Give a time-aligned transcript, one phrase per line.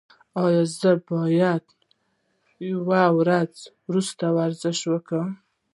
[0.43, 1.65] ایا زه باید
[2.69, 3.53] یوه ورځ
[3.89, 5.29] وروسته ورزش وکړم؟